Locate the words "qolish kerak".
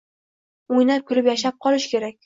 1.67-2.19